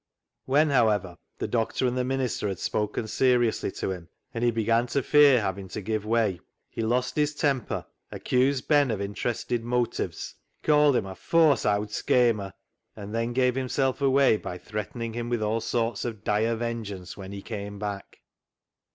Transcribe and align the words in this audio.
When, 0.45 0.71
however, 0.71 1.19
the 1.37 1.47
doctor 1.47 1.85
and 1.85 1.95
the 1.95 2.03
minister 2.03 2.47
had 2.47 2.57
spoken 2.57 3.07
seriously 3.07 3.69
to 3.73 3.91
him, 3.91 4.09
and 4.33 4.43
he 4.43 4.49
began 4.49 4.87
to 4.87 5.03
fear 5.03 5.39
having 5.41 5.67
to 5.67 5.79
give 5.81 6.07
way, 6.07 6.39
he 6.71 6.81
lost 6.81 7.15
his 7.15 7.35
temper, 7.35 7.85
accused 8.11 8.67
Ben 8.67 8.89
of 8.89 8.99
interested 8.99 9.63
motives, 9.63 10.33
called 10.63 10.95
him 10.95 11.05
a" 11.05 11.13
fawse 11.29 11.67
owd 11.67 11.89
schamer," 11.89 12.51
and 12.95 13.13
then 13.13 13.31
gave 13.31 13.53
himself 13.53 14.01
away 14.01 14.37
by 14.37 14.57
threatening 14.57 15.13
him 15.13 15.29
with 15.29 15.43
all 15.43 15.61
sorts 15.61 16.03
of 16.03 16.23
dire 16.23 16.55
ven 16.55 16.83
geance 16.83 17.15
when 17.15 17.31
he 17.31 17.43
came 17.43 17.77
back. 17.77 18.21